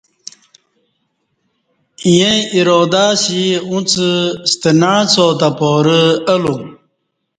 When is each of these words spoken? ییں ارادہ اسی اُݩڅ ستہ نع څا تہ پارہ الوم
ییں 2.09 2.37
ارادہ 2.55 3.05
اسی 3.15 3.41
اُݩڅ 3.69 3.91
ستہ 4.51 4.71
نع 4.79 4.97
څا 5.11 5.25
تہ 5.39 5.49
پارہ 5.57 6.01
الوم 6.33 6.63